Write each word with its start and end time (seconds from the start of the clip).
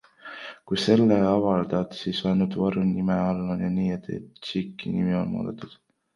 Kui 0.69 0.77
selle 0.83 1.19
avaldad, 1.33 1.93
siis 1.99 2.21
ainult 2.31 2.57
varjunime 2.63 3.19
all 3.27 3.61
ja 3.67 3.71
nii, 3.77 3.93
et 4.01 4.09
ka 4.11 4.19
tšiki 4.43 4.97
nimi 4.97 5.17
on 5.23 5.33
muudetud. 5.37 5.81